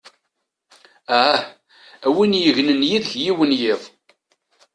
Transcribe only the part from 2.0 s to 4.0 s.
a wi yegnen yid-k yiwen n yiḍ!